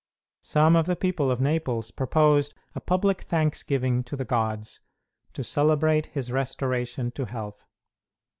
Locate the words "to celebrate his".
5.33-6.31